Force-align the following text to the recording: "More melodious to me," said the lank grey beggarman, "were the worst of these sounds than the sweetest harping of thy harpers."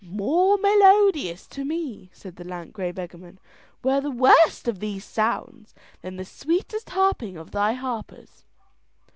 "More 0.03 0.57
melodious 0.57 1.45
to 1.49 1.63
me," 1.63 2.09
said 2.11 2.37
the 2.37 2.43
lank 2.43 2.73
grey 2.73 2.91
beggarman, 2.91 3.39
"were 3.83 4.01
the 4.01 4.09
worst 4.09 4.67
of 4.67 4.79
these 4.79 5.05
sounds 5.05 5.75
than 6.01 6.15
the 6.15 6.25
sweetest 6.25 6.89
harping 6.89 7.37
of 7.37 7.51
thy 7.51 7.73
harpers." 7.73 8.45